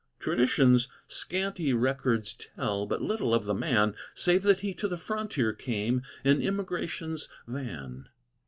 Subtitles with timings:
[0.19, 5.53] Tradition's scanty records tell But little of the man, Save that he to the frontier
[5.53, 8.09] came In immigration's van.